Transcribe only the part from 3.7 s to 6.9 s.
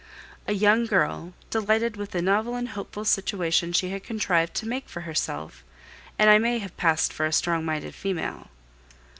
she had contrived to make for herself, and may have